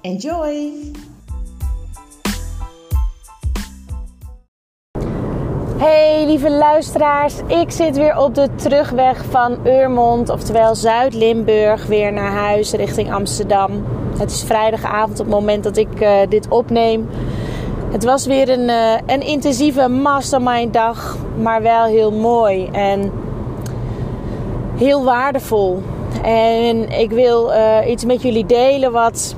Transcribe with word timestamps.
Enjoy! 0.00 0.70
Hey 5.78 6.26
lieve 6.26 6.50
luisteraars, 6.50 7.34
ik 7.46 7.70
zit 7.70 7.96
weer 7.96 8.18
op 8.18 8.34
de 8.34 8.48
terugweg 8.54 9.24
van 9.24 9.66
Urmond, 9.66 10.28
oftewel 10.28 10.74
Zuid-Limburg, 10.74 11.86
weer 11.86 12.12
naar 12.12 12.32
huis 12.32 12.72
richting 12.72 13.12
Amsterdam. 13.12 13.84
Het 14.18 14.30
is 14.30 14.42
vrijdagavond 14.42 15.20
op 15.20 15.26
het 15.26 15.34
moment 15.34 15.64
dat 15.64 15.76
ik 15.76 16.00
uh, 16.00 16.18
dit 16.28 16.48
opneem. 16.48 17.08
Het 17.90 18.04
was 18.04 18.26
weer 18.26 18.48
een, 18.48 18.68
uh, 18.68 18.94
een 19.06 19.22
intensieve 19.22 19.88
mastermind 19.88 20.72
dag, 20.72 21.16
maar 21.42 21.62
wel 21.62 21.84
heel 21.84 22.12
mooi 22.12 22.68
en 22.72 23.12
heel 24.76 25.04
waardevol. 25.04 25.82
En 26.22 26.88
ik 26.88 27.10
wil 27.10 27.52
uh, 27.52 27.76
iets 27.86 28.04
met 28.04 28.22
jullie 28.22 28.46
delen 28.46 28.92
wat 28.92 29.34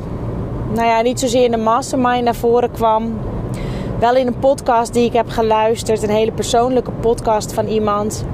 nou 0.72 0.86
ja, 0.86 1.00
niet 1.00 1.20
zozeer 1.20 1.44
in 1.44 1.50
de 1.50 1.56
mastermind 1.56 2.24
naar 2.24 2.34
voren 2.34 2.70
kwam. 2.70 3.18
Wel 3.98 4.16
in 4.16 4.26
een 4.26 4.38
podcast 4.38 4.92
die 4.92 5.04
ik 5.04 5.12
heb 5.12 5.28
geluisterd. 5.28 6.02
Een 6.02 6.10
hele 6.10 6.32
persoonlijke 6.32 6.90
podcast 6.90 7.52
van 7.52 7.66
iemand. 7.66 8.24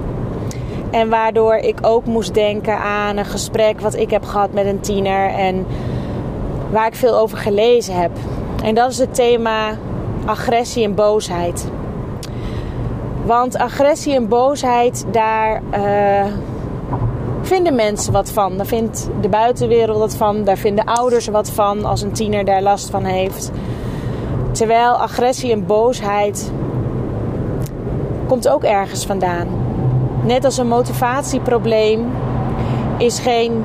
En 0.91 1.09
waardoor 1.09 1.55
ik 1.55 1.79
ook 1.83 2.05
moest 2.05 2.35
denken 2.35 2.79
aan 2.79 3.17
een 3.17 3.25
gesprek 3.25 3.81
wat 3.81 3.95
ik 3.95 4.11
heb 4.11 4.25
gehad 4.25 4.53
met 4.53 4.67
een 4.67 4.81
tiener. 4.81 5.29
En 5.29 5.67
waar 6.71 6.87
ik 6.87 6.95
veel 6.95 7.19
over 7.19 7.39
gelezen 7.39 7.95
heb. 7.95 8.11
En 8.63 8.75
dat 8.75 8.91
is 8.91 8.99
het 8.99 9.15
thema 9.15 9.77
agressie 10.25 10.85
en 10.85 10.95
boosheid. 10.95 11.69
Want 13.25 13.59
agressie 13.59 14.15
en 14.15 14.29
boosheid, 14.29 15.07
daar 15.11 15.63
uh, 15.75 16.33
vinden 17.47 17.75
mensen 17.75 18.13
wat 18.13 18.31
van. 18.31 18.57
Daar 18.57 18.67
vindt 18.67 19.09
de 19.21 19.29
buitenwereld 19.29 19.99
wat 19.99 20.17
van. 20.17 20.45
Daar 20.45 20.57
vinden 20.57 20.85
ouders 20.85 21.27
wat 21.27 21.51
van 21.51 21.85
als 21.85 22.03
een 22.03 22.13
tiener 22.13 22.45
daar 22.45 22.63
last 22.63 22.91
van 22.91 23.05
heeft. 23.05 23.51
Terwijl 24.53 24.93
agressie 24.93 25.53
en 25.53 25.67
boosheid 25.67 26.53
komt 28.27 28.49
ook 28.49 28.65
ergens 28.65 29.07
vandaan. 29.07 29.47
Net 30.23 30.45
als 30.45 30.59
een 30.59 30.69
motivatieprobleem 30.69 32.13
is 32.99 33.19
geen 33.19 33.65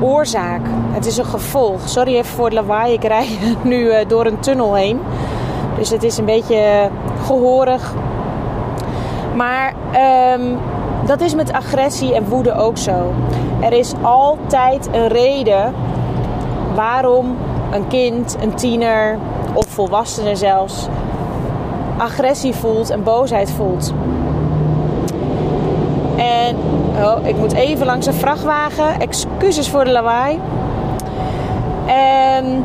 oorzaak. 0.00 0.60
Het 0.90 1.06
is 1.06 1.16
een 1.16 1.24
gevolg. 1.24 1.88
Sorry 1.88 2.14
even 2.14 2.34
voor 2.34 2.44
het 2.44 2.54
lawaai. 2.54 2.92
Ik 2.92 3.04
rij 3.04 3.28
nu 3.62 3.88
eh, 3.90 4.08
door 4.08 4.26
een 4.26 4.40
tunnel 4.40 4.74
heen. 4.74 5.00
Dus 5.78 5.90
het 5.90 6.02
is 6.02 6.16
een 6.16 6.24
beetje 6.24 6.90
gehoorig. 7.24 7.94
Maar 9.34 9.74
um, 10.38 10.58
dat 11.06 11.20
is 11.20 11.34
met 11.34 11.52
agressie 11.52 12.14
en 12.14 12.28
woede 12.28 12.54
ook 12.54 12.78
zo. 12.78 13.12
Er 13.60 13.72
is 13.72 13.92
altijd 14.02 14.88
een 14.92 15.08
reden 15.08 15.74
waarom 16.74 17.36
een 17.70 17.86
kind, 17.86 18.36
een 18.40 18.54
tiener 18.54 19.18
of 19.52 19.66
volwassene 19.66 20.36
zelfs 20.36 20.88
agressie 21.98 22.54
voelt 22.54 22.90
en 22.90 23.02
boosheid 23.02 23.50
voelt. 23.50 23.94
En 26.16 26.56
oh, 27.02 27.26
ik 27.26 27.36
moet 27.36 27.52
even 27.52 27.86
langs 27.86 28.06
een 28.06 28.14
vrachtwagen. 28.14 29.00
Excuses 29.00 29.68
voor 29.68 29.84
de 29.84 29.90
lawaai. 29.90 30.40
En, 31.86 32.64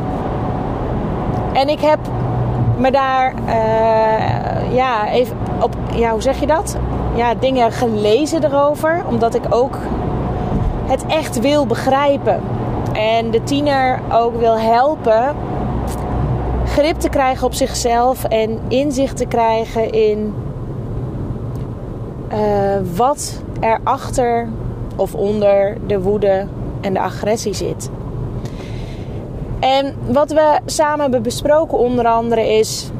en 1.52 1.68
ik 1.68 1.80
heb 1.80 1.98
me 2.76 2.90
daar 2.90 3.34
uh, 3.46 4.74
ja, 4.74 5.08
even 5.08 5.36
op, 5.60 5.76
ja, 5.94 6.10
hoe 6.10 6.22
zeg 6.22 6.40
je 6.40 6.46
dat? 6.46 6.76
Ja, 7.14 7.34
dingen 7.34 7.72
gelezen 7.72 8.44
erover, 8.44 9.02
omdat 9.08 9.34
ik 9.34 9.42
ook 9.50 9.78
het 10.86 11.06
echt 11.06 11.40
wil 11.40 11.66
begrijpen. 11.66 12.40
En 12.92 13.30
de 13.30 13.42
tiener 13.42 14.00
ook 14.12 14.36
wil 14.38 14.58
helpen 14.58 15.34
grip 16.72 16.98
te 16.98 17.08
krijgen 17.08 17.46
op 17.46 17.54
zichzelf 17.54 18.24
en 18.24 18.60
inzicht 18.68 19.16
te 19.16 19.26
krijgen 19.26 19.92
in 19.92 20.34
uh, 22.32 22.38
wat 22.96 23.42
er 23.60 23.80
achter 23.82 24.48
of 24.96 25.14
onder 25.14 25.76
de 25.86 26.00
woede 26.00 26.46
en 26.80 26.92
de 26.92 27.00
agressie 27.00 27.54
zit. 27.54 27.90
En 29.60 29.94
wat 30.08 30.30
we 30.30 30.58
samen 30.66 31.00
hebben 31.00 31.22
besproken 31.22 31.78
onder 31.78 32.06
andere 32.06 32.58
is... 32.58 32.90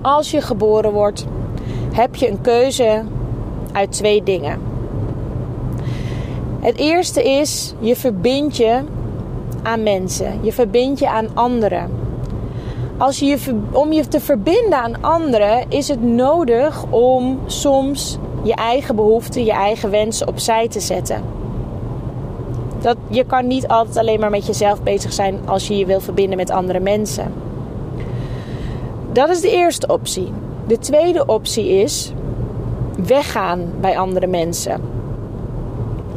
als 0.00 0.30
je 0.30 0.40
geboren 0.40 0.92
wordt, 0.92 1.26
heb 1.92 2.14
je 2.14 2.30
een 2.30 2.40
keuze 2.40 3.02
uit 3.72 3.92
twee 3.92 4.22
dingen. 4.22 4.60
Het 6.60 6.76
eerste 6.76 7.22
is, 7.22 7.74
je 7.78 7.96
verbindt 7.96 8.56
je 8.56 8.80
aan 9.62 9.82
mensen. 9.82 10.38
Je 10.42 10.52
verbindt 10.52 10.98
je 10.98 11.08
aan 11.08 11.28
anderen. 11.34 11.90
Als 12.98 13.18
je 13.18 13.38
om 13.72 13.92
je 13.92 14.08
te 14.08 14.20
verbinden 14.20 14.78
aan 14.78 15.02
anderen 15.02 15.64
is 15.68 15.88
het 15.88 16.02
nodig 16.02 16.84
om 16.90 17.38
soms 17.46 18.18
je 18.42 18.54
eigen 18.54 18.96
behoeften, 18.96 19.44
je 19.44 19.52
eigen 19.52 19.90
wensen 19.90 20.28
opzij 20.28 20.68
te 20.68 20.80
zetten. 20.80 21.22
Dat, 22.80 22.96
je 23.08 23.24
kan 23.24 23.46
niet 23.46 23.68
altijd 23.68 23.96
alleen 23.96 24.20
maar 24.20 24.30
met 24.30 24.46
jezelf 24.46 24.82
bezig 24.82 25.12
zijn 25.12 25.38
als 25.44 25.68
je 25.68 25.76
je 25.76 25.86
wil 25.86 26.00
verbinden 26.00 26.36
met 26.36 26.50
andere 26.50 26.80
mensen. 26.80 27.32
Dat 29.12 29.28
is 29.28 29.40
de 29.40 29.50
eerste 29.50 29.86
optie. 29.86 30.32
De 30.66 30.78
tweede 30.78 31.26
optie 31.26 31.68
is 31.68 32.12
weggaan 33.06 33.72
bij 33.80 33.98
andere 33.98 34.26
mensen. 34.26 34.80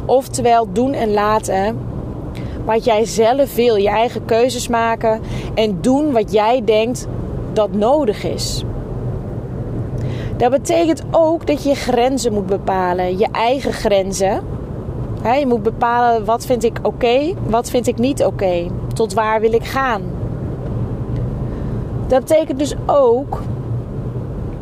Oftewel 0.04 0.72
doen 0.72 0.92
en 0.92 1.12
laten 1.12 1.78
wat 2.64 2.84
jij 2.84 3.04
zelf 3.04 3.54
wil. 3.54 3.76
Je 3.76 3.88
eigen 3.88 4.24
keuzes 4.24 4.68
maken 4.68 5.20
en 5.54 5.78
doen 5.80 6.12
wat 6.12 6.32
jij 6.32 6.62
denkt 6.64 7.06
dat 7.52 7.72
nodig 7.72 8.24
is. 8.24 8.64
Dat 10.36 10.50
betekent 10.50 11.02
ook 11.10 11.46
dat 11.46 11.62
je 11.62 11.74
grenzen 11.74 12.32
moet 12.32 12.46
bepalen. 12.46 13.18
Je 13.18 13.28
eigen 13.32 13.72
grenzen. 13.72 14.40
je 15.22 15.46
moet 15.46 15.62
bepalen 15.62 16.24
wat 16.24 16.46
vind 16.46 16.64
ik 16.64 16.78
oké, 16.82 17.34
wat 17.46 17.70
vind 17.70 17.86
ik 17.86 17.98
niet 17.98 18.24
oké. 18.24 18.66
Tot 18.94 19.14
waar 19.14 19.40
wil 19.40 19.52
ik 19.52 19.64
gaan. 19.64 20.02
Dat 22.06 22.20
betekent 22.20 22.58
dus 22.58 22.74
ook 22.86 23.40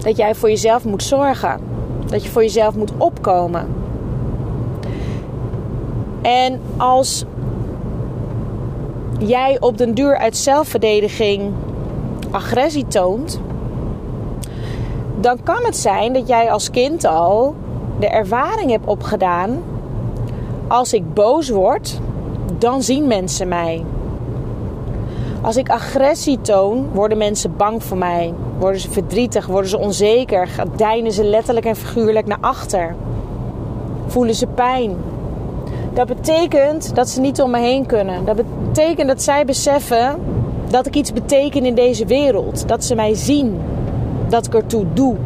dat 0.05 0.17
jij 0.17 0.35
voor 0.35 0.49
jezelf 0.49 0.85
moet 0.85 1.03
zorgen. 1.03 1.61
Dat 2.07 2.23
je 2.23 2.31
voor 2.31 2.43
jezelf 2.43 2.75
moet 2.75 2.93
opkomen. 2.97 3.67
En 6.23 6.61
als 6.77 7.25
jij 9.19 9.56
op 9.61 9.79
den 9.79 9.95
duur 9.95 10.19
uit 10.19 10.37
zelfverdediging 10.37 11.53
agressie 12.31 12.87
toont, 12.87 13.41
dan 15.21 15.43
kan 15.43 15.65
het 15.65 15.77
zijn 15.77 16.12
dat 16.12 16.29
jij 16.29 16.50
als 16.50 16.71
kind 16.71 17.05
al 17.05 17.55
de 17.99 18.09
ervaring 18.09 18.71
hebt 18.71 18.87
opgedaan: 18.87 19.62
als 20.69 20.93
ik 20.93 21.15
boos 21.15 21.49
word, 21.49 22.00
dan 22.59 22.83
zien 22.83 23.07
mensen 23.07 23.49
mij. 23.49 23.85
Als 25.44 25.56
ik 25.56 25.69
agressie 25.69 26.41
toon, 26.41 26.88
worden 26.93 27.19
mensen 27.19 27.56
bang 27.56 27.82
voor 27.82 27.96
mij. 27.96 28.35
Worden 28.58 28.81
ze 28.81 28.91
verdrietig, 28.91 29.46
worden 29.46 29.70
ze 29.70 29.79
onzeker, 29.79 30.49
deinen 30.76 31.12
ze 31.12 31.25
letterlijk 31.25 31.67
en 31.67 31.76
figuurlijk 31.76 32.26
naar 32.26 32.38
achter. 32.41 32.94
Voelen 34.06 34.35
ze 34.35 34.46
pijn. 34.46 34.96
Dat 35.93 36.06
betekent 36.06 36.94
dat 36.94 37.08
ze 37.08 37.20
niet 37.20 37.41
om 37.41 37.50
me 37.50 37.58
heen 37.58 37.87
kunnen. 37.87 38.25
Dat 38.25 38.37
betekent 38.37 39.08
dat 39.08 39.23
zij 39.23 39.44
beseffen 39.44 40.19
dat 40.70 40.87
ik 40.87 40.94
iets 40.94 41.12
beteken 41.12 41.64
in 41.64 41.75
deze 41.75 42.06
wereld. 42.06 42.69
Dat 42.69 42.85
ze 42.85 42.94
mij 42.94 43.14
zien. 43.14 43.61
Dat 44.29 44.47
ik 44.47 44.55
ertoe 44.55 44.85
doe. 44.93 45.17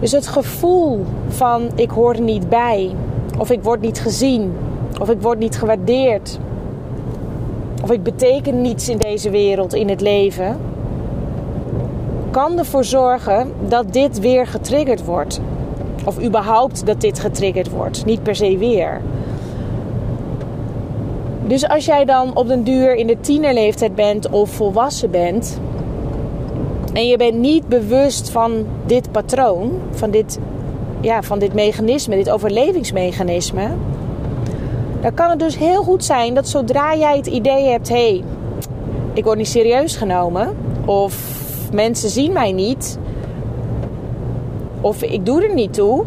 Dus 0.00 0.12
het 0.12 0.26
gevoel 0.26 1.04
van 1.28 1.70
ik 1.74 1.90
hoor 1.90 2.14
er 2.14 2.20
niet 2.20 2.48
bij. 2.48 2.90
Of 3.38 3.50
ik 3.50 3.62
word 3.62 3.80
niet 3.80 4.00
gezien. 4.00 4.52
Of 5.00 5.10
ik 5.10 5.22
word 5.22 5.38
niet 5.38 5.58
gewaardeerd. 5.58 6.38
Of 7.82 7.90
ik 7.90 8.02
beteken 8.02 8.60
niets 8.60 8.88
in 8.88 8.98
deze 8.98 9.30
wereld, 9.30 9.74
in 9.74 9.88
het 9.88 10.00
leven, 10.00 10.56
kan 12.30 12.58
ervoor 12.58 12.84
zorgen 12.84 13.52
dat 13.68 13.92
dit 13.92 14.20
weer 14.20 14.46
getriggerd 14.46 15.04
wordt. 15.04 15.40
Of 16.04 16.22
überhaupt 16.22 16.86
dat 16.86 17.00
dit 17.00 17.18
getriggerd 17.18 17.70
wordt, 17.70 18.04
niet 18.04 18.22
per 18.22 18.36
se 18.36 18.58
weer. 18.58 19.00
Dus 21.46 21.68
als 21.68 21.84
jij 21.84 22.04
dan 22.04 22.36
op 22.36 22.48
den 22.48 22.64
duur 22.64 22.94
in 22.94 23.06
de 23.06 23.20
tienerleeftijd 23.20 23.94
bent 23.94 24.30
of 24.30 24.50
volwassen 24.50 25.10
bent 25.10 25.60
en 26.92 27.06
je 27.06 27.16
bent 27.16 27.38
niet 27.38 27.68
bewust 27.68 28.30
van 28.30 28.66
dit 28.86 29.12
patroon, 29.12 29.72
van 29.90 30.10
dit, 30.10 30.38
ja, 31.00 31.22
van 31.22 31.38
dit 31.38 31.54
mechanisme, 31.54 32.16
dit 32.16 32.30
overlevingsmechanisme, 32.30 33.68
dan 35.00 35.14
kan 35.14 35.30
het 35.30 35.38
dus 35.38 35.58
heel 35.58 35.82
goed 35.82 36.04
zijn 36.04 36.34
dat 36.34 36.48
zodra 36.48 36.96
jij 36.96 37.16
het 37.16 37.26
idee 37.26 37.68
hebt: 37.70 37.88
hé, 37.88 37.94
hey, 37.94 38.24
ik 39.12 39.24
word 39.24 39.38
niet 39.38 39.48
serieus 39.48 39.96
genomen, 39.96 40.56
of 40.84 41.40
mensen 41.72 42.10
zien 42.10 42.32
mij 42.32 42.52
niet, 42.52 42.98
of 44.80 45.02
ik 45.02 45.26
doe 45.26 45.42
er 45.42 45.54
niet 45.54 45.74
toe, 45.74 46.04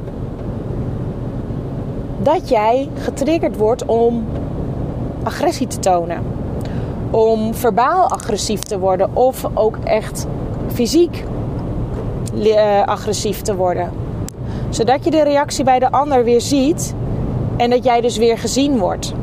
dat 2.18 2.50
jij 2.50 2.90
getriggerd 2.96 3.58
wordt 3.58 3.86
om 3.86 4.26
agressie 5.24 5.68
te 5.68 5.80
tonen. 5.80 6.24
Om 7.12 7.54
verbaal 7.54 8.10
agressief 8.10 8.60
te 8.60 8.80
worden 8.80 9.16
of 9.16 9.48
ook 9.54 9.78
echt 9.84 10.28
fysiek 10.74 11.24
uh, 12.34 12.84
agressief 12.84 13.42
te 13.42 13.56
worden. 13.56 13.92
Zodat 14.70 15.04
je 15.04 15.12
de 15.12 15.24
reactie 15.24 15.64
bij 15.64 15.80
de 15.80 15.92
ander 15.92 16.24
weer 16.24 16.42
ziet 16.42 16.96
en 17.62 17.70
dat 17.70 17.84
jij 17.84 18.02
dus 18.02 18.18
weer 18.18 18.38
gezien 18.38 18.78
wordt. 18.78 19.14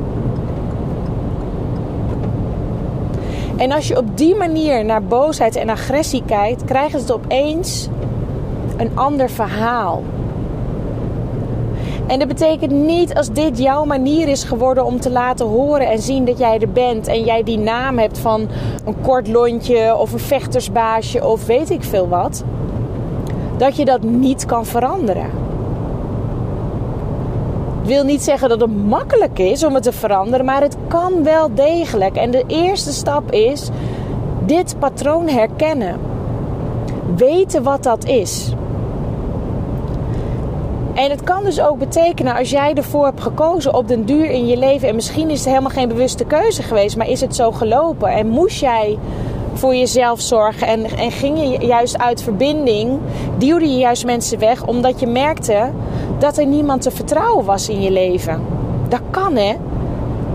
En 3.57 3.73
als 3.73 3.89
je 3.89 3.97
op 3.97 4.17
die 4.17 4.35
manier 4.35 4.85
naar 4.85 5.03
boosheid 5.03 5.57
en 5.57 5.69
agressie 5.69 6.23
kijkt, 6.27 6.65
krijgt 6.65 6.93
het 6.93 7.13
opeens 7.13 7.89
een 8.77 8.91
ander 8.95 9.31
verhaal. 9.31 10.03
En 12.07 12.19
dat 12.19 12.29
betekent 12.29 12.73
niet 12.73 13.15
als 13.15 13.31
dit 13.31 13.59
jouw 13.59 13.85
manier 13.85 14.29
is 14.29 14.45
geworden 14.45 14.85
om 14.85 15.01
te 15.01 15.11
laten 15.11 15.47
horen 15.47 15.89
en 15.89 15.99
zien 15.99 16.25
dat 16.25 16.39
jij 16.39 16.59
er 16.59 16.73
bent. 16.73 17.07
En 17.07 17.25
jij 17.25 17.43
die 17.43 17.59
naam 17.59 17.99
hebt 17.99 18.19
van 18.19 18.49
een 18.85 19.01
kort 19.01 19.29
lontje 19.29 19.97
of 19.97 20.13
een 20.13 20.19
vechtersbaasje 20.19 21.27
of 21.27 21.47
weet 21.47 21.71
ik 21.71 21.83
veel 21.83 22.09
wat. 22.09 22.45
Dat 23.57 23.77
je 23.77 23.85
dat 23.85 24.03
niet 24.03 24.47
kan 24.47 24.67
veranderen. 24.67 25.48
Wil 27.89 28.05
niet 28.05 28.23
zeggen 28.23 28.49
dat 28.49 28.61
het 28.61 28.87
makkelijk 28.87 29.39
is 29.39 29.65
om 29.65 29.75
het 29.75 29.83
te 29.83 29.93
veranderen, 29.93 30.45
maar 30.45 30.61
het 30.61 30.77
kan 30.89 31.25
wel 31.25 31.55
degelijk. 31.55 32.17
En 32.17 32.31
de 32.31 32.45
eerste 32.47 32.93
stap 32.93 33.33
is 33.33 33.69
dit 34.47 34.79
patroon 34.79 35.29
herkennen. 35.29 35.97
Weten 37.17 37.63
wat 37.63 37.83
dat 37.83 38.05
is. 38.05 38.53
En 40.95 41.11
het 41.11 41.23
kan 41.23 41.45
dus 41.45 41.61
ook 41.61 41.79
betekenen 41.79 42.37
als 42.37 42.51
jij 42.51 42.75
ervoor 42.75 43.05
hebt 43.05 43.21
gekozen 43.21 43.75
op 43.75 43.89
den 43.89 44.05
duur 44.05 44.31
in 44.31 44.47
je 44.47 44.57
leven. 44.57 44.89
En 44.89 44.95
misschien 44.95 45.31
is 45.31 45.39
het 45.39 45.49
helemaal 45.49 45.71
geen 45.71 45.89
bewuste 45.89 46.25
keuze 46.25 46.63
geweest, 46.63 46.97
maar 46.97 47.09
is 47.09 47.21
het 47.21 47.35
zo 47.35 47.53
gelopen. 47.53 48.09
En 48.09 48.29
moest 48.29 48.61
jij 48.61 48.99
voor 49.59 49.75
jezelf 49.75 50.21
zorgen 50.21 50.67
en, 50.67 50.85
en 50.85 51.11
ging 51.11 51.39
je 51.39 51.67
juist 51.67 51.99
uit 51.99 52.23
verbinding, 52.23 52.99
duwde 53.37 53.71
je 53.71 53.79
juist 53.79 54.05
mensen 54.05 54.39
weg 54.39 54.67
omdat 54.67 55.01
je 55.01 55.07
merkte 55.07 55.71
dat 56.19 56.39
er 56.39 56.47
niemand 56.47 56.83
te 56.83 56.91
vertrouwen 56.91 57.45
was 57.45 57.69
in 57.69 57.83
je 57.83 57.91
leven. 57.91 58.43
Dat 58.89 59.01
kan 59.11 59.37
hè. 59.37 59.55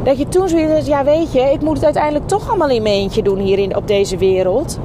Dat 0.03 0.17
je 0.17 0.27
toen 0.27 0.49
zoiets 0.49 0.87
ja 0.87 1.03
weet 1.03 1.33
je, 1.33 1.39
ik 1.39 1.61
moet 1.61 1.75
het 1.75 1.85
uiteindelijk 1.85 2.27
toch 2.27 2.49
allemaal 2.49 2.69
in 2.69 2.81
mijn 2.81 2.95
eentje 2.95 3.21
doen 3.21 3.39
hier 3.39 3.59
in, 3.59 3.75
op 3.75 3.87
deze 3.87 4.17
wereld. 4.17 4.79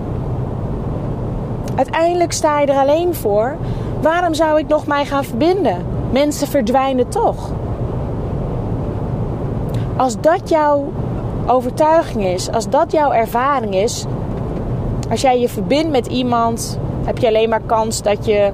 Uiteindelijk 1.76 2.32
sta 2.32 2.60
je 2.60 2.66
er 2.66 2.78
alleen 2.78 3.14
voor. 3.14 3.56
Waarom 4.00 4.34
zou 4.34 4.58
ik 4.58 4.68
nog 4.68 4.86
mij 4.86 5.04
gaan 5.04 5.24
verbinden? 5.24 5.86
Mensen 6.10 6.46
verdwijnen 6.48 7.08
toch. 7.08 7.50
Als 9.96 10.20
dat 10.20 10.48
jouw 10.48 10.92
overtuiging 11.46 12.24
is, 12.24 12.50
als 12.52 12.68
dat 12.68 12.92
jouw 12.92 13.12
ervaring 13.12 13.74
is, 13.74 14.06
als 15.10 15.20
jij 15.20 15.40
je 15.40 15.48
verbindt 15.48 15.90
met 15.90 16.06
iemand, 16.06 16.78
heb 17.04 17.18
je 17.18 17.26
alleen 17.26 17.48
maar 17.48 17.62
kans 17.66 18.02
dat 18.02 18.26
je 18.26 18.50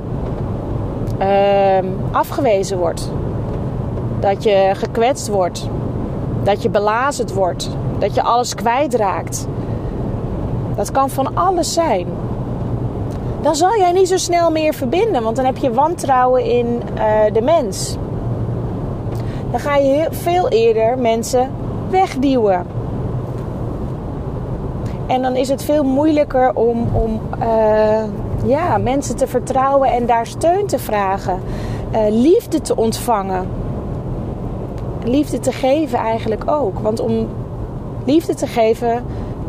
uh, 1.20 1.90
afgewezen 2.12 2.78
wordt. 2.78 3.10
Dat 4.20 4.42
je 4.42 4.70
gekwetst 4.74 5.28
wordt. 5.28 5.68
Dat 6.42 6.62
je 6.62 6.68
belazerd 6.68 7.32
wordt. 7.32 7.70
Dat 7.98 8.14
je 8.14 8.22
alles 8.22 8.54
kwijtraakt. 8.54 9.46
Dat 10.76 10.90
kan 10.90 11.10
van 11.10 11.36
alles 11.36 11.72
zijn 11.72 12.06
dan 13.44 13.56
zal 13.56 13.78
jij 13.78 13.92
niet 13.92 14.08
zo 14.08 14.16
snel 14.16 14.50
meer 14.50 14.74
verbinden, 14.74 15.22
want 15.22 15.36
dan 15.36 15.44
heb 15.44 15.56
je 15.56 15.72
wantrouwen 15.72 16.44
in 16.44 16.66
uh, 16.66 17.20
de 17.32 17.40
mens. 17.42 17.96
Dan 19.50 19.60
ga 19.60 19.76
je 19.76 20.06
veel 20.10 20.48
eerder 20.48 20.98
mensen 20.98 21.50
wegduwen. 21.90 22.66
En 25.06 25.22
dan 25.22 25.36
is 25.36 25.48
het 25.48 25.64
veel 25.64 25.84
moeilijker 25.84 26.54
om, 26.54 26.86
om 26.92 27.20
uh, 27.42 28.02
ja, 28.44 28.78
mensen 28.78 29.16
te 29.16 29.26
vertrouwen 29.26 29.90
en 29.90 30.06
daar 30.06 30.26
steun 30.26 30.66
te 30.66 30.78
vragen. 30.78 31.40
Uh, 31.92 32.00
liefde 32.10 32.60
te 32.60 32.76
ontvangen. 32.76 33.48
Liefde 35.04 35.40
te 35.40 35.52
geven 35.52 35.98
eigenlijk 35.98 36.50
ook. 36.50 36.78
Want 36.78 37.00
om 37.00 37.28
liefde 38.04 38.34
te 38.34 38.46
geven 38.46 39.04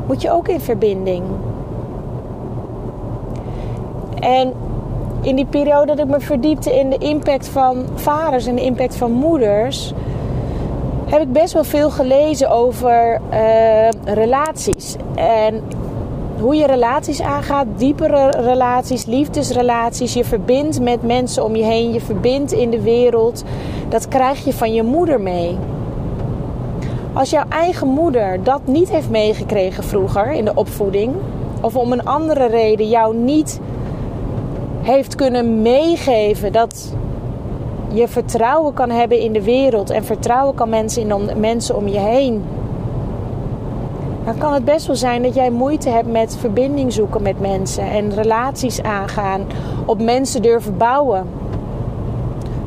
moet 0.07 0.21
je 0.21 0.31
ook 0.31 0.47
in 0.47 0.59
verbinding. 0.61 1.23
En 4.19 4.53
in 5.21 5.35
die 5.35 5.45
periode 5.45 5.85
dat 5.85 5.99
ik 5.99 6.11
me 6.11 6.19
verdiepte 6.19 6.79
in 6.79 6.89
de 6.89 6.97
impact 6.97 7.47
van 7.47 7.85
vaders 7.95 8.45
en 8.45 8.55
de 8.55 8.61
impact 8.61 8.95
van 8.95 9.11
moeders, 9.11 9.93
heb 11.05 11.21
ik 11.21 11.31
best 11.31 11.53
wel 11.53 11.63
veel 11.63 11.89
gelezen 11.89 12.49
over 12.49 13.21
uh, 13.33 13.89
relaties. 14.05 14.95
En 15.15 15.63
hoe 16.39 16.55
je 16.55 16.65
relaties 16.65 17.21
aangaat, 17.21 17.65
diepere 17.77 18.29
relaties, 18.29 19.05
liefdesrelaties. 19.05 20.13
Je 20.13 20.23
verbindt 20.23 20.81
met 20.81 21.03
mensen 21.03 21.43
om 21.43 21.55
je 21.55 21.63
heen, 21.63 21.93
je 21.93 22.01
verbindt 22.01 22.51
in 22.51 22.69
de 22.69 22.81
wereld. 22.81 23.43
Dat 23.89 24.07
krijg 24.07 24.45
je 24.45 24.53
van 24.53 24.73
je 24.73 24.83
moeder 24.83 25.21
mee. 25.21 25.57
Als 27.13 27.29
jouw 27.29 27.45
eigen 27.49 27.87
moeder 27.87 28.43
dat 28.43 28.61
niet 28.65 28.89
heeft 28.89 29.09
meegekregen 29.09 29.83
vroeger 29.83 30.31
in 30.31 30.45
de 30.45 30.55
opvoeding, 30.55 31.13
of 31.61 31.75
om 31.75 31.91
een 31.91 32.05
andere 32.05 32.45
reden 32.45 32.89
jou 32.89 33.15
niet 33.15 33.59
heeft 34.81 35.15
kunnen 35.15 35.61
meegeven 35.61 36.51
dat 36.51 36.95
je 37.95 38.07
vertrouwen 38.07 38.73
kan 38.73 38.89
hebben 38.89 39.19
in 39.19 39.33
de 39.33 39.43
wereld 39.43 39.89
en 39.89 40.05
vertrouwen 40.05 40.55
kan 40.55 40.69
mensen 40.69 41.01
in 41.01 41.27
de 41.27 41.35
mensen 41.35 41.75
om 41.75 41.87
je 41.87 41.99
heen. 41.99 42.43
Dan 44.25 44.37
kan 44.37 44.53
het 44.53 44.65
best 44.65 44.87
wel 44.87 44.95
zijn 44.95 45.23
dat 45.23 45.35
jij 45.35 45.49
moeite 45.49 45.89
hebt 45.89 46.11
met 46.11 46.37
verbinding 46.39 46.93
zoeken 46.93 47.21
met 47.21 47.39
mensen 47.39 47.89
en 47.89 48.13
relaties 48.13 48.81
aangaan, 48.81 49.41
op 49.85 50.01
mensen 50.01 50.41
durven 50.41 50.77
bouwen, 50.77 51.29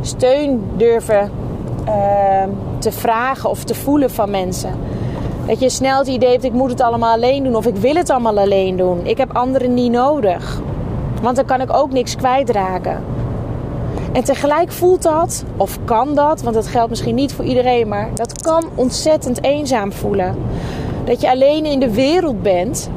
steun 0.01 0.63
durven 0.77 1.31
uh, 1.89 1.95
te 2.79 2.93
vragen 2.93 3.51
of 3.51 3.65
te 3.65 3.75
voelen 3.75 4.11
van 4.11 4.31
mensen. 4.31 4.73
Dat 5.47 5.61
je 5.61 5.69
snel 5.69 5.99
het 5.99 6.09
idee 6.09 6.31
hebt: 6.31 6.45
ik 6.45 6.53
moet 6.53 6.71
het 6.71 6.81
allemaal 6.81 7.13
alleen 7.13 7.45
doen 7.45 7.57
of 7.57 7.67
ik 7.67 7.77
wil 7.77 7.95
het 7.95 8.11
allemaal 8.11 8.39
alleen 8.39 8.77
doen. 8.77 9.07
Ik 9.07 9.19
heb 9.19 9.37
anderen 9.37 9.75
niet 9.75 9.93
nodig. 9.93 10.61
Want 11.23 11.37
dan 11.37 11.45
kan 11.45 11.61
ik 11.61 11.73
ook 11.73 11.93
niks 11.93 12.17
kwijtraken. 12.17 13.18
En 14.13 14.25
tegelijk 14.25 14.73
voelt 14.73 15.03
dat, 15.03 15.45
of 15.57 15.79
kan 15.85 16.15
dat, 16.15 16.43
want 16.43 16.55
dat 16.55 16.67
geldt 16.67 16.91
misschien 16.91 17.15
niet 17.15 17.33
voor 17.33 17.45
iedereen, 17.45 17.89
maar 17.89 18.11
dat 18.15 18.43
kan 18.43 18.65
ontzettend 18.75 19.45
eenzaam 19.45 19.93
voelen. 19.93 20.37
Dat 21.05 21.21
je 21.21 21.31
alleen 21.31 21.65
in 21.65 21.81
de 21.81 21.95
wereld 21.95 22.43
bent. 22.43 22.91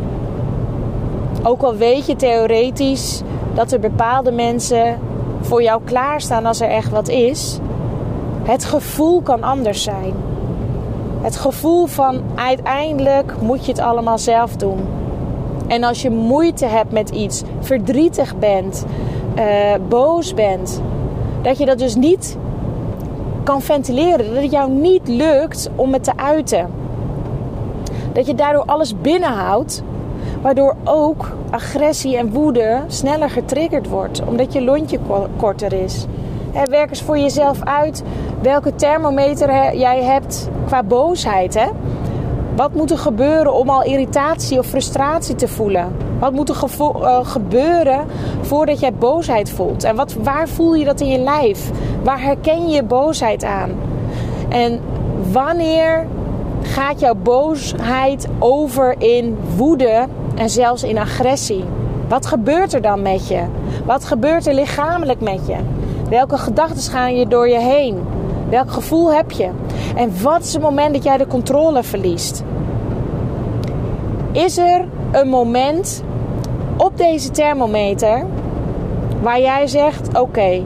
Ook 1.43 1.61
al 1.61 1.75
weet 1.75 2.05
je 2.05 2.15
theoretisch 2.15 3.21
dat 3.53 3.71
er 3.71 3.79
bepaalde 3.79 4.31
mensen 4.31 4.99
voor 5.41 5.63
jou 5.63 5.81
klaarstaan 5.83 6.45
als 6.45 6.61
er 6.61 6.69
echt 6.69 6.89
wat 6.89 7.09
is. 7.09 7.59
Het 8.43 8.65
gevoel 8.65 9.21
kan 9.21 9.43
anders 9.43 9.83
zijn. 9.83 10.13
Het 11.21 11.35
gevoel 11.35 11.85
van 11.85 12.21
uiteindelijk 12.35 13.33
moet 13.41 13.65
je 13.65 13.71
het 13.71 13.81
allemaal 13.81 14.17
zelf 14.17 14.55
doen. 14.55 14.79
En 15.67 15.83
als 15.83 16.01
je 16.01 16.09
moeite 16.09 16.65
hebt 16.65 16.91
met 16.91 17.09
iets, 17.09 17.43
verdrietig 17.59 18.35
bent, 18.37 18.85
uh, 19.35 19.43
boos 19.89 20.33
bent, 20.33 20.81
dat 21.41 21.57
je 21.57 21.65
dat 21.65 21.77
dus 21.77 21.95
niet 21.95 22.37
kan 23.43 23.61
ventileren. 23.61 24.33
Dat 24.33 24.43
het 24.43 24.51
jou 24.51 24.71
niet 24.71 25.07
lukt 25.07 25.69
om 25.75 25.93
het 25.93 26.03
te 26.03 26.11
uiten. 26.15 26.69
Dat 28.13 28.25
je 28.25 28.35
daardoor 28.35 28.65
alles 28.65 29.01
binnenhoudt, 29.01 29.83
waardoor 30.41 30.75
ook 30.83 31.31
agressie 31.49 32.17
en 32.17 32.31
woede 32.31 32.81
sneller 32.87 33.29
getriggerd 33.29 33.89
wordt, 33.89 34.21
omdat 34.25 34.53
je 34.53 34.63
lontje 34.63 34.99
korter 35.37 35.73
is. 35.73 36.05
werk 36.69 36.89
eens 36.89 37.01
voor 37.01 37.17
jezelf 37.17 37.63
uit 37.63 38.03
welke 38.41 38.75
thermometer 38.75 39.75
jij 39.77 40.03
hebt 40.03 40.49
qua 40.65 40.83
boosheid. 40.83 41.71
Wat 42.55 42.73
moet 42.73 42.91
er 42.91 42.97
gebeuren 42.97 43.53
om 43.53 43.69
al 43.69 43.83
irritatie 43.83 44.59
of 44.59 44.65
frustratie 44.65 45.35
te 45.35 45.47
voelen? 45.47 46.10
Wat 46.21 46.33
moet 46.33 46.49
er 46.49 46.55
uh, 46.79 47.19
gebeuren 47.23 48.05
voordat 48.41 48.79
jij 48.79 48.93
boosheid 48.93 49.49
voelt? 49.49 49.83
En 49.83 49.95
wat, 49.95 50.13
waar 50.13 50.47
voel 50.47 50.73
je 50.75 50.85
dat 50.85 51.01
in 51.01 51.07
je 51.07 51.19
lijf? 51.19 51.71
Waar 52.03 52.21
herken 52.21 52.69
je 52.69 52.83
boosheid 52.83 53.43
aan? 53.43 53.71
En 54.49 54.79
wanneer 55.31 56.07
gaat 56.61 56.99
jouw 56.99 57.15
boosheid 57.15 58.27
over 58.39 58.95
in 58.97 59.37
woede 59.55 60.07
en 60.35 60.49
zelfs 60.49 60.83
in 60.83 60.97
agressie? 60.97 61.63
Wat 62.07 62.25
gebeurt 62.25 62.73
er 62.73 62.81
dan 62.81 63.01
met 63.01 63.27
je? 63.27 63.41
Wat 63.85 64.05
gebeurt 64.05 64.47
er 64.47 64.53
lichamelijk 64.53 65.21
met 65.21 65.47
je? 65.47 65.55
Welke 66.09 66.37
gedachten 66.37 66.91
gaan 66.91 67.15
je 67.15 67.27
door 67.27 67.49
je 67.49 67.59
heen? 67.59 67.97
Welk 68.49 68.71
gevoel 68.71 69.13
heb 69.13 69.31
je? 69.31 69.49
En 69.95 70.21
wat 70.21 70.43
is 70.43 70.53
het 70.53 70.61
moment 70.61 70.93
dat 70.93 71.03
jij 71.03 71.17
de 71.17 71.27
controle 71.27 71.83
verliest? 71.83 72.43
Is 74.31 74.57
er 74.57 74.87
een 75.11 75.27
moment 75.27 76.03
op 76.91 76.97
deze 76.97 77.31
thermometer 77.31 78.25
waar 79.21 79.39
jij 79.39 79.67
zegt: 79.67 80.19
Oké, 80.19 80.63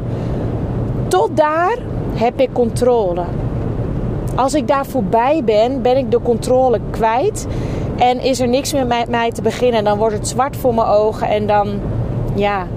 tot 1.07 1.29
daar 1.33 1.77
heb 2.13 2.39
ik 2.39 2.49
controle. 2.53 3.23
Als 4.35 4.53
ik 4.53 4.67
daar 4.67 4.85
voorbij 4.85 5.41
ben, 5.43 5.81
ben 5.81 5.97
ik 5.97 6.11
de 6.11 6.21
controle 6.21 6.79
kwijt. 6.89 7.47
En 7.95 8.19
is 8.19 8.39
er 8.39 8.47
niks 8.47 8.73
meer 8.73 8.87
met 8.87 9.09
mij 9.09 9.31
te 9.31 9.41
beginnen. 9.41 9.83
Dan 9.83 9.97
wordt 9.97 10.15
het 10.15 10.27
zwart 10.27 10.55
voor 10.55 10.73
mijn 10.73 10.87
ogen. 10.87 11.27
En 11.27 11.47
dan, 11.47 11.79
ja, 12.33 12.67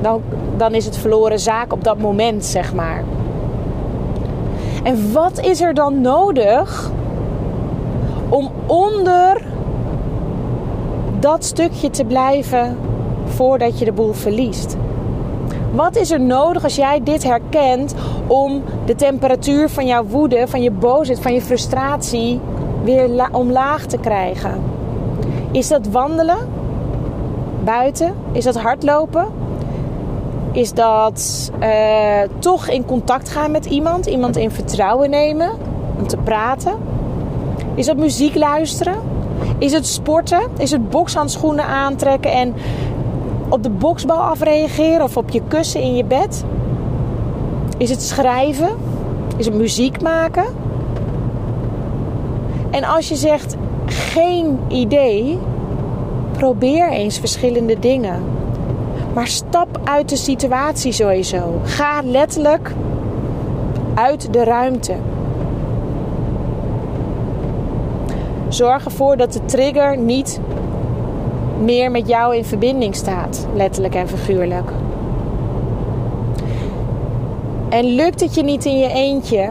dan, 0.00 0.22
dan 0.56 0.74
is 0.74 0.84
het 0.84 0.96
verloren 0.96 1.38
zaak 1.38 1.72
op 1.72 1.84
dat 1.84 1.98
moment, 1.98 2.44
zeg 2.44 2.74
maar. 2.74 3.04
En 4.82 5.12
wat 5.12 5.40
is 5.40 5.60
er 5.60 5.74
dan 5.74 6.00
nodig 6.00 6.90
om 8.28 8.50
onder 8.66 9.51
dat 11.22 11.44
stukje 11.44 11.90
te 11.90 12.04
blijven 12.04 12.78
voordat 13.24 13.78
je 13.78 13.84
de 13.84 13.92
boel 13.92 14.12
verliest? 14.12 14.76
Wat 15.74 15.96
is 15.96 16.10
er 16.10 16.20
nodig 16.20 16.64
als 16.64 16.76
jij 16.76 17.00
dit 17.02 17.22
herkent 17.22 17.94
om 18.26 18.62
de 18.84 18.94
temperatuur 18.94 19.68
van 19.68 19.86
jouw 19.86 20.04
woede, 20.04 20.48
van 20.48 20.62
je 20.62 20.70
boosheid, 20.70 21.20
van 21.20 21.34
je 21.34 21.42
frustratie 21.42 22.40
weer 22.84 23.28
omlaag 23.32 23.86
te 23.86 23.98
krijgen? 23.98 24.62
Is 25.50 25.68
dat 25.68 25.86
wandelen 25.86 26.38
buiten? 27.64 28.14
Is 28.32 28.44
dat 28.44 28.56
hardlopen? 28.56 29.26
Is 30.52 30.72
dat 30.72 31.50
uh, 31.60 31.68
toch 32.38 32.68
in 32.68 32.84
contact 32.84 33.28
gaan 33.28 33.50
met 33.50 33.64
iemand, 33.66 34.06
iemand 34.06 34.36
in 34.36 34.50
vertrouwen 34.50 35.10
nemen 35.10 35.50
om 35.98 36.06
te 36.06 36.16
praten? 36.16 36.72
Is 37.74 37.86
dat 37.86 37.96
muziek 37.96 38.34
luisteren? 38.34 39.12
Is 39.62 39.72
het 39.72 39.86
sporten? 39.86 40.42
Is 40.58 40.70
het 40.70 40.90
bokshandschoenen 40.90 41.64
aantrekken 41.64 42.32
en 42.32 42.54
op 43.48 43.62
de 43.62 43.70
boksbal 43.70 44.18
afreageren 44.18 45.02
of 45.02 45.16
op 45.16 45.30
je 45.30 45.42
kussen 45.48 45.80
in 45.80 45.96
je 45.96 46.04
bed? 46.04 46.44
Is 47.76 47.90
het 47.90 48.02
schrijven? 48.02 48.68
Is 49.36 49.46
het 49.46 49.54
muziek 49.54 50.02
maken? 50.02 50.44
En 52.70 52.84
als 52.84 53.08
je 53.08 53.16
zegt 53.16 53.56
geen 53.86 54.58
idee, 54.68 55.38
probeer 56.32 56.90
eens 56.90 57.18
verschillende 57.18 57.78
dingen. 57.78 58.22
Maar 59.14 59.26
stap 59.26 59.80
uit 59.84 60.08
de 60.08 60.16
situatie 60.16 60.92
sowieso. 60.92 61.60
Ga 61.64 62.00
letterlijk 62.04 62.74
uit 63.94 64.32
de 64.32 64.44
ruimte. 64.44 64.94
Zorg 68.52 68.84
ervoor 68.84 69.16
dat 69.16 69.32
de 69.32 69.44
trigger 69.44 69.96
niet 69.96 70.40
meer 71.58 71.90
met 71.90 72.08
jou 72.08 72.36
in 72.36 72.44
verbinding 72.44 72.94
staat, 72.94 73.46
letterlijk 73.54 73.94
en 73.94 74.08
figuurlijk. 74.08 74.70
En 77.68 77.84
lukt 77.84 78.20
het 78.20 78.34
je 78.34 78.42
niet 78.42 78.64
in 78.64 78.78
je 78.78 78.88
eentje, 78.88 79.50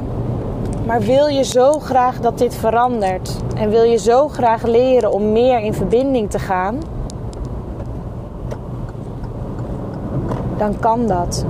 maar 0.86 1.02
wil 1.02 1.28
je 1.28 1.44
zo 1.44 1.72
graag 1.72 2.20
dat 2.20 2.38
dit 2.38 2.56
verandert 2.56 3.38
en 3.56 3.70
wil 3.70 3.84
je 3.84 3.98
zo 3.98 4.28
graag 4.28 4.64
leren 4.64 5.12
om 5.12 5.32
meer 5.32 5.60
in 5.60 5.74
verbinding 5.74 6.30
te 6.30 6.40
gaan, 6.40 6.80
dan 10.58 10.80
kan 10.80 11.08
dat. 11.08 11.46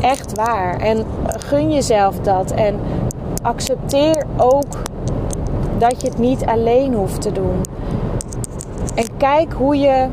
Echt 0.00 0.34
waar. 0.34 0.76
En 0.80 1.04
gun 1.26 1.72
jezelf 1.72 2.20
dat. 2.20 2.50
En 2.50 2.78
accepteer 3.46 4.26
ook 4.36 4.82
dat 5.78 6.00
je 6.00 6.08
het 6.08 6.18
niet 6.18 6.44
alleen 6.44 6.94
hoeft 6.94 7.20
te 7.20 7.32
doen. 7.32 7.60
En 8.94 9.16
kijk 9.16 9.52
hoe 9.52 9.78
je 9.78 10.06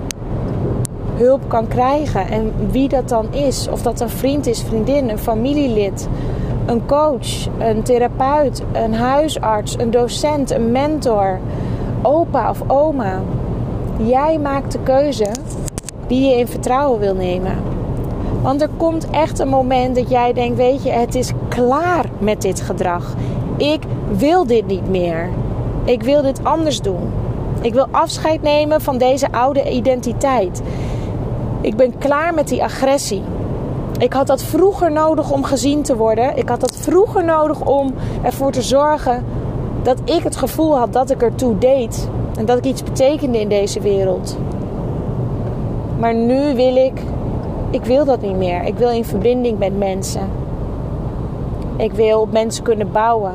hulp 1.15 1.41
kan 1.47 1.67
krijgen 1.67 2.27
en 2.27 2.53
wie 2.71 2.89
dat 2.89 3.09
dan 3.09 3.33
is. 3.33 3.67
Of 3.67 3.81
dat 3.81 3.99
een 4.01 4.09
vriend 4.09 4.47
is, 4.47 4.61
vriendin, 4.61 5.09
een 5.09 5.17
familielid, 5.17 6.07
een 6.65 6.85
coach, 6.85 7.47
een 7.59 7.83
therapeut, 7.83 8.63
een 8.71 8.93
huisarts, 8.93 9.77
een 9.79 9.91
docent, 9.91 10.51
een 10.51 10.71
mentor, 10.71 11.39
opa 12.01 12.49
of 12.49 12.61
oma. 12.67 13.21
Jij 13.97 14.39
maakt 14.39 14.71
de 14.71 14.79
keuze 14.79 15.27
wie 16.07 16.29
je 16.29 16.37
in 16.37 16.47
vertrouwen 16.47 16.99
wil 16.99 17.15
nemen. 17.15 17.72
Want 18.43 18.62
er 18.62 18.69
komt 18.77 19.09
echt 19.09 19.39
een 19.39 19.47
moment 19.47 19.95
dat 19.95 20.09
jij 20.09 20.33
denkt: 20.33 20.57
Weet 20.57 20.83
je, 20.83 20.89
het 20.89 21.15
is 21.15 21.31
klaar 21.47 22.05
met 22.17 22.41
dit 22.41 22.62
gedrag. 22.62 23.13
Ik 23.57 23.81
wil 24.17 24.45
dit 24.45 24.67
niet 24.67 24.89
meer. 24.89 25.29
Ik 25.83 26.03
wil 26.03 26.21
dit 26.21 26.43
anders 26.43 26.81
doen. 26.81 27.12
Ik 27.62 27.73
wil 27.73 27.88
afscheid 27.91 28.41
nemen 28.41 28.81
van 28.81 28.97
deze 28.97 29.31
oude 29.31 29.69
identiteit. 29.69 30.62
Ik 31.62 31.75
ben 31.75 31.97
klaar 31.97 32.33
met 32.33 32.47
die 32.47 32.63
agressie. 32.63 33.21
Ik 33.97 34.13
had 34.13 34.27
dat 34.27 34.43
vroeger 34.43 34.91
nodig 34.91 35.31
om 35.31 35.43
gezien 35.43 35.81
te 35.81 35.95
worden. 35.95 36.38
Ik 36.38 36.50
had 36.50 36.59
dat 36.59 36.77
vroeger 36.77 37.23
nodig 37.23 37.62
om 37.62 37.93
ervoor 38.21 38.51
te 38.51 38.62
zorgen 38.62 39.25
dat 39.83 39.97
ik 40.05 40.23
het 40.23 40.35
gevoel 40.35 40.77
had 40.77 40.93
dat 40.93 41.12
ik 41.12 41.21
ertoe 41.21 41.57
deed. 41.57 42.09
En 42.38 42.45
dat 42.45 42.57
ik 42.57 42.65
iets 42.65 42.83
betekende 42.83 43.39
in 43.39 43.50
deze 43.50 43.79
wereld. 43.79 44.38
Maar 46.00 46.15
nu 46.15 46.55
wil 46.55 46.75
ik, 46.75 46.93
ik 47.73 47.85
wil 47.85 48.05
dat 48.05 48.21
niet 48.21 48.35
meer. 48.35 48.63
Ik 48.63 48.77
wil 48.77 48.89
in 48.89 49.05
verbinding 49.05 49.59
met 49.59 49.77
mensen. 49.77 50.29
Ik 51.75 51.91
wil 51.91 52.27
mensen 52.31 52.63
kunnen 52.63 52.91
bouwen. 52.91 53.31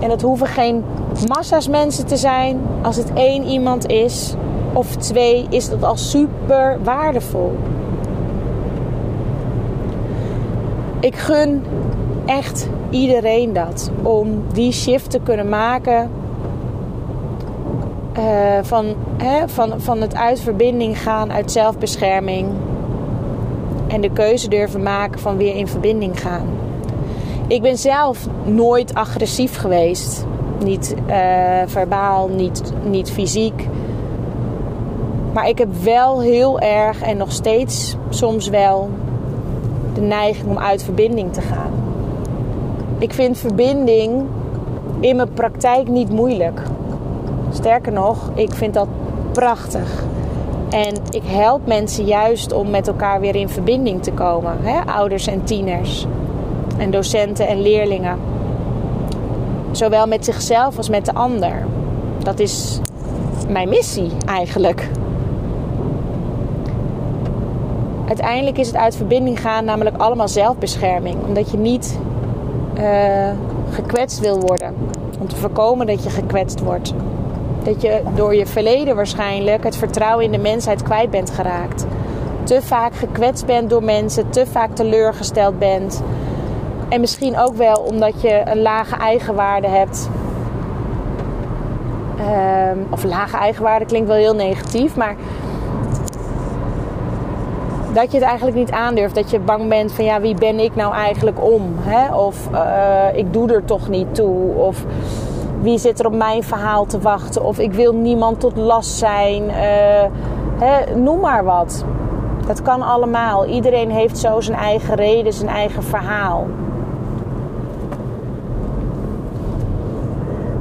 En 0.00 0.10
het 0.10 0.22
hoeven 0.22 0.46
geen 0.46 0.84
massa's 1.26 1.68
mensen 1.68 2.06
te 2.06 2.16
zijn. 2.16 2.60
Als 2.82 2.96
het 2.96 3.12
één 3.12 3.44
iemand 3.44 3.86
is 3.86 4.34
of 4.72 4.96
twee, 4.96 5.46
is 5.50 5.68
dat 5.68 5.82
al 5.82 5.96
super 5.96 6.78
waardevol. 6.82 7.52
Ik 11.00 11.16
gun 11.16 11.62
echt 12.26 12.68
iedereen 12.90 13.52
dat. 13.52 13.90
Om 14.02 14.42
die 14.52 14.72
shift 14.72 15.10
te 15.10 15.20
kunnen 15.22 15.48
maken 15.48 16.10
uh, 18.18 18.24
van, 18.62 18.94
hè, 19.16 19.48
van, 19.48 19.80
van 19.80 20.00
het 20.00 20.14
uit 20.14 20.40
verbinding 20.40 21.02
gaan, 21.02 21.32
uit 21.32 21.52
zelfbescherming. 21.52 22.48
En 23.92 24.00
de 24.00 24.10
keuze 24.10 24.48
durven 24.48 24.82
maken 24.82 25.20
van 25.20 25.36
weer 25.36 25.54
in 25.54 25.68
verbinding 25.68 26.20
gaan. 26.20 26.46
Ik 27.46 27.62
ben 27.62 27.78
zelf 27.78 28.26
nooit 28.44 28.94
agressief 28.94 29.56
geweest. 29.56 30.26
Niet 30.64 30.94
uh, 31.08 31.14
verbaal, 31.66 32.28
niet, 32.28 32.72
niet 32.84 33.10
fysiek. 33.10 33.68
Maar 35.32 35.48
ik 35.48 35.58
heb 35.58 35.68
wel 35.82 36.20
heel 36.20 36.60
erg 36.60 37.02
en 37.02 37.16
nog 37.16 37.32
steeds 37.32 37.96
soms 38.08 38.48
wel 38.48 38.90
de 39.94 40.00
neiging 40.00 40.48
om 40.48 40.58
uit 40.58 40.82
verbinding 40.82 41.32
te 41.32 41.40
gaan. 41.40 41.72
Ik 42.98 43.12
vind 43.12 43.38
verbinding 43.38 44.22
in 45.00 45.16
mijn 45.16 45.32
praktijk 45.32 45.88
niet 45.88 46.10
moeilijk. 46.10 46.62
Sterker 47.50 47.92
nog, 47.92 48.30
ik 48.34 48.52
vind 48.52 48.74
dat 48.74 48.88
prachtig. 49.32 50.04
En 50.72 50.94
ik 51.10 51.22
help 51.24 51.66
mensen 51.66 52.04
juist 52.04 52.52
om 52.52 52.70
met 52.70 52.86
elkaar 52.86 53.20
weer 53.20 53.34
in 53.34 53.48
verbinding 53.48 54.02
te 54.02 54.12
komen. 54.12 54.56
Hè? 54.62 54.92
Ouders 54.92 55.26
en 55.26 55.44
tieners. 55.44 56.06
En 56.78 56.90
docenten 56.90 57.48
en 57.48 57.62
leerlingen. 57.62 58.18
Zowel 59.70 60.06
met 60.06 60.24
zichzelf 60.24 60.76
als 60.76 60.88
met 60.88 61.04
de 61.04 61.14
ander. 61.14 61.66
Dat 62.22 62.38
is 62.38 62.80
mijn 63.48 63.68
missie 63.68 64.10
eigenlijk. 64.26 64.88
Uiteindelijk 68.08 68.58
is 68.58 68.66
het 68.66 68.76
uit 68.76 68.96
verbinding 68.96 69.40
gaan 69.40 69.64
namelijk 69.64 69.96
allemaal 69.96 70.28
zelfbescherming. 70.28 71.16
Omdat 71.26 71.50
je 71.50 71.56
niet 71.56 71.98
uh, 72.78 73.30
gekwetst 73.70 74.20
wil 74.20 74.40
worden. 74.40 74.74
Om 75.20 75.28
te 75.28 75.36
voorkomen 75.36 75.86
dat 75.86 76.02
je 76.02 76.10
gekwetst 76.10 76.60
wordt. 76.60 76.94
Dat 77.64 77.82
je 77.82 78.02
door 78.14 78.34
je 78.34 78.46
verleden 78.46 78.96
waarschijnlijk 78.96 79.64
het 79.64 79.76
vertrouwen 79.76 80.24
in 80.24 80.32
de 80.32 80.38
mensheid 80.38 80.82
kwijt 80.82 81.10
bent 81.10 81.30
geraakt. 81.30 81.86
Te 82.44 82.62
vaak 82.62 82.94
gekwetst 82.94 83.46
bent 83.46 83.70
door 83.70 83.84
mensen, 83.84 84.30
te 84.30 84.46
vaak 84.46 84.74
teleurgesteld 84.74 85.58
bent. 85.58 86.02
En 86.88 87.00
misschien 87.00 87.38
ook 87.38 87.54
wel 87.54 87.76
omdat 87.76 88.22
je 88.22 88.42
een 88.44 88.62
lage 88.62 88.96
eigenwaarde 88.96 89.68
hebt. 89.68 90.08
Ehm, 92.18 92.78
of 92.90 93.04
lage 93.04 93.36
eigenwaarde 93.36 93.84
klinkt 93.84 94.08
wel 94.08 94.16
heel 94.16 94.34
negatief, 94.34 94.96
maar 94.96 95.16
dat 97.92 98.12
je 98.12 98.18
het 98.18 98.26
eigenlijk 98.26 98.56
niet 98.56 98.70
aandurft. 98.70 99.14
Dat 99.14 99.30
je 99.30 99.38
bang 99.38 99.68
bent 99.68 99.92
van 99.92 100.04
ja, 100.04 100.20
wie 100.20 100.34
ben 100.34 100.58
ik 100.58 100.74
nou 100.74 100.94
eigenlijk 100.94 101.44
om? 101.44 101.74
Hè? 101.78 102.14
Of 102.14 102.48
uh, 102.52 103.04
ik 103.14 103.32
doe 103.32 103.52
er 103.52 103.64
toch 103.64 103.88
niet 103.88 104.14
toe. 104.14 104.54
Of 104.54 104.84
wie 105.62 105.78
zit 105.78 106.00
er 106.00 106.06
op 106.06 106.14
mijn 106.14 106.42
verhaal 106.42 106.86
te 106.86 107.00
wachten? 107.00 107.44
Of 107.44 107.58
ik 107.58 107.72
wil 107.72 107.94
niemand 107.94 108.40
tot 108.40 108.56
last 108.56 108.90
zijn. 108.90 109.42
Uh, 109.42 109.52
hè? 110.58 110.96
Noem 110.96 111.20
maar 111.20 111.44
wat. 111.44 111.84
Dat 112.46 112.62
kan 112.62 112.82
allemaal. 112.82 113.46
Iedereen 113.46 113.90
heeft 113.90 114.18
zo 114.18 114.40
zijn 114.40 114.58
eigen 114.58 114.94
reden, 114.94 115.32
zijn 115.32 115.50
eigen 115.50 115.82
verhaal. 115.82 116.46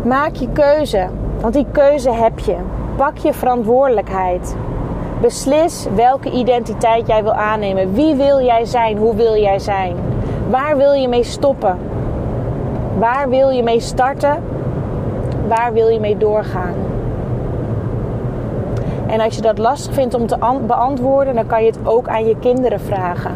Maak 0.03 0.35
je 0.35 0.47
keuze, 0.53 1.07
want 1.39 1.53
die 1.53 1.65
keuze 1.71 2.11
heb 2.11 2.39
je. 2.39 2.55
Pak 2.95 3.17
je 3.17 3.33
verantwoordelijkheid. 3.33 4.55
Beslis 5.21 5.87
welke 5.95 6.31
identiteit 6.31 7.07
jij 7.07 7.23
wil 7.23 7.33
aannemen. 7.33 7.93
Wie 7.93 8.15
wil 8.15 8.41
jij 8.41 8.65
zijn? 8.65 8.97
Hoe 8.97 9.15
wil 9.15 9.35
jij 9.35 9.59
zijn? 9.59 9.95
Waar 10.49 10.77
wil 10.77 10.91
je 10.93 11.07
mee 11.07 11.23
stoppen? 11.23 11.77
Waar 12.97 13.29
wil 13.29 13.49
je 13.49 13.63
mee 13.63 13.79
starten? 13.79 14.43
Waar 15.57 15.73
wil 15.73 15.87
je 15.87 15.99
mee 15.99 16.17
doorgaan? 16.17 16.73
En 19.07 19.19
als 19.19 19.35
je 19.35 19.41
dat 19.41 19.57
lastig 19.57 19.93
vindt 19.93 20.13
om 20.13 20.27
te 20.27 20.37
beantwoorden, 20.67 21.35
dan 21.35 21.47
kan 21.47 21.63
je 21.63 21.69
het 21.69 21.79
ook 21.83 22.07
aan 22.07 22.25
je 22.25 22.35
kinderen 22.39 22.79
vragen. 22.79 23.31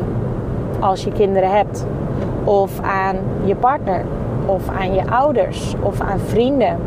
Als 0.79 1.03
je 1.03 1.11
kinderen 1.11 1.51
hebt. 1.51 1.85
Of 2.43 2.79
aan 2.81 3.15
je 3.43 3.55
partner. 3.55 4.05
Of 4.45 4.69
aan 4.69 4.93
je 4.93 5.09
ouders. 5.09 5.73
Of 5.81 6.01
aan 6.01 6.19
vrienden. 6.19 6.77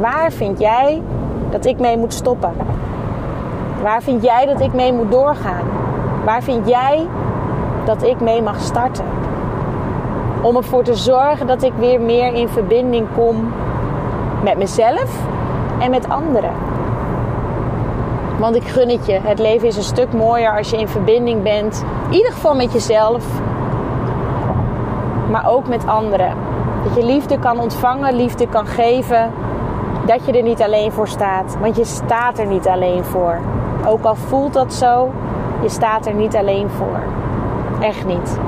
Waar 0.00 0.32
vind 0.32 0.58
jij 0.58 1.02
dat 1.50 1.64
ik 1.64 1.78
mee 1.78 1.96
moet 1.96 2.14
stoppen? 2.14 2.52
Waar 3.82 4.02
vind 4.02 4.22
jij 4.22 4.46
dat 4.46 4.60
ik 4.60 4.72
mee 4.72 4.92
moet 4.92 5.10
doorgaan? 5.10 5.64
Waar 6.24 6.42
vind 6.42 6.68
jij 6.68 7.06
dat 7.84 8.02
ik 8.02 8.20
mee 8.20 8.42
mag 8.42 8.60
starten? 8.60 9.04
Om 10.40 10.56
ervoor 10.56 10.82
te 10.82 10.94
zorgen 10.94 11.46
dat 11.46 11.62
ik 11.62 11.72
weer 11.78 12.00
meer 12.00 12.34
in 12.34 12.48
verbinding 12.48 13.06
kom 13.14 13.52
met 14.42 14.58
mezelf 14.58 15.10
en 15.78 15.90
met 15.90 16.08
anderen. 16.08 16.52
Want 18.38 18.56
ik 18.56 18.64
gun 18.64 18.88
het 18.88 19.06
je. 19.06 19.18
Het 19.22 19.38
leven 19.38 19.68
is 19.68 19.76
een 19.76 19.82
stuk 19.82 20.12
mooier 20.12 20.56
als 20.56 20.70
je 20.70 20.78
in 20.78 20.88
verbinding 20.88 21.42
bent. 21.42 21.84
In 22.08 22.16
ieder 22.16 22.32
geval 22.32 22.54
met 22.54 22.72
jezelf. 22.72 23.24
Maar 25.30 25.48
ook 25.48 25.68
met 25.68 25.86
anderen. 25.86 26.34
Dat 26.84 26.94
je 26.94 27.04
liefde 27.04 27.38
kan 27.38 27.60
ontvangen, 27.60 28.16
liefde 28.16 28.48
kan 28.48 28.66
geven. 28.66 29.30
Dat 30.06 30.26
je 30.26 30.32
er 30.32 30.42
niet 30.42 30.62
alleen 30.62 30.92
voor 30.92 31.08
staat. 31.08 31.56
Want 31.60 31.76
je 31.76 31.84
staat 31.84 32.38
er 32.38 32.46
niet 32.46 32.68
alleen 32.68 33.04
voor. 33.04 33.38
Ook 33.86 34.04
al 34.04 34.14
voelt 34.14 34.52
dat 34.52 34.72
zo, 34.72 35.10
je 35.62 35.68
staat 35.68 36.06
er 36.06 36.14
niet 36.14 36.36
alleen 36.36 36.70
voor. 36.70 37.00
Echt 37.80 38.06
niet. 38.06 38.38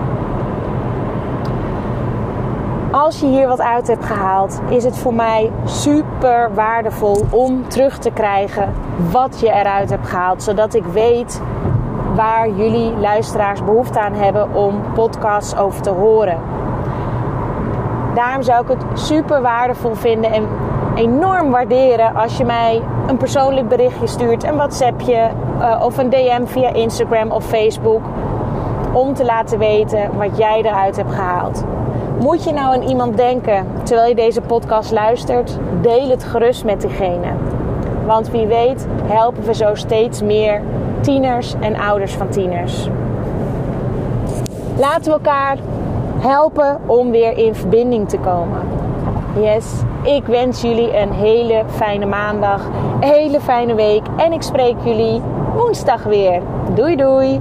Als 2.95 3.21
je 3.21 3.27
hier 3.27 3.49
wat 3.49 3.61
uit 3.61 3.87
hebt 3.87 4.05
gehaald, 4.05 4.61
is 4.69 4.85
het 4.85 4.99
voor 4.99 5.15
mij 5.15 5.51
super 5.65 6.55
waardevol 6.55 7.27
om 7.31 7.69
terug 7.69 7.99
te 7.99 8.11
krijgen 8.11 8.73
wat 9.11 9.41
je 9.41 9.53
eruit 9.53 9.91
hebt 9.91 10.09
gehaald. 10.09 10.43
Zodat 10.43 10.75
ik 10.75 10.85
weet 10.85 11.43
waar 12.15 12.51
jullie 12.51 12.97
luisteraars 12.97 13.65
behoefte 13.65 14.01
aan 14.01 14.13
hebben 14.13 14.55
om 14.55 14.83
podcasts 14.93 15.57
over 15.57 15.83
te 15.83 15.91
horen. 15.91 16.39
Daarom 18.15 18.43
zou 18.43 18.63
ik 18.63 18.69
het 18.69 19.01
super 19.01 19.43
waardevol 19.43 19.95
vinden 19.95 20.33
en 20.33 20.49
enorm 20.95 21.51
waarderen 21.51 22.15
als 22.15 22.37
je 22.37 22.45
mij 22.45 22.83
een 23.07 23.17
persoonlijk 23.17 23.69
berichtje 23.69 24.07
stuurt, 24.07 24.45
een 24.45 24.57
WhatsAppje 24.57 25.31
uh, 25.61 25.83
of 25.85 25.99
een 25.99 26.11
DM 26.11 26.45
via 26.45 26.73
Instagram 26.73 27.31
of 27.31 27.45
Facebook. 27.45 28.03
Om 28.93 29.15
te 29.15 29.25
laten 29.25 29.59
weten 29.59 30.17
wat 30.17 30.37
jij 30.37 30.63
eruit 30.63 30.97
hebt 30.97 31.13
gehaald. 31.13 31.65
Moet 32.21 32.45
je 32.45 32.53
nou 32.53 32.75
aan 32.75 32.89
iemand 32.89 33.17
denken 33.17 33.67
terwijl 33.83 34.09
je 34.09 34.15
deze 34.15 34.41
podcast 34.41 34.93
luistert? 34.93 35.59
Deel 35.81 36.09
het 36.09 36.25
gerust 36.25 36.65
met 36.65 36.81
diegene. 36.81 37.33
Want 38.07 38.31
wie 38.31 38.47
weet 38.47 38.87
helpen 39.05 39.45
we 39.45 39.55
zo 39.55 39.75
steeds 39.75 40.23
meer 40.23 40.63
tieners 41.01 41.55
en 41.61 41.77
ouders 41.77 42.15
van 42.15 42.29
tieners. 42.29 42.89
Laten 44.79 45.05
we 45.05 45.11
elkaar 45.11 45.59
helpen 46.19 46.81
om 46.87 47.11
weer 47.11 47.39
in 47.39 47.55
verbinding 47.55 48.09
te 48.09 48.19
komen. 48.19 48.61
Yes, 49.41 49.67
ik 50.03 50.27
wens 50.27 50.61
jullie 50.61 50.97
een 50.97 51.13
hele 51.13 51.63
fijne 51.67 52.07
maandag, 52.07 52.67
een 53.01 53.09
hele 53.09 53.41
fijne 53.41 53.75
week 53.75 54.03
en 54.17 54.33
ik 54.33 54.43
spreek 54.43 54.77
jullie 54.85 55.23
woensdag 55.55 56.03
weer. 56.03 56.43
Doei 56.75 56.97
doei! 56.97 57.41